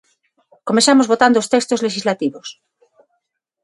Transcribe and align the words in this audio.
Comezamos 0.67 1.09
votando 1.11 1.37
os 1.41 1.49
textos 1.53 1.83
lexislativos. 1.85 2.47